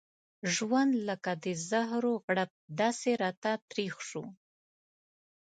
[0.53, 4.23] ژوند لکه د زهرو غړپ داسې راته تريخ شو.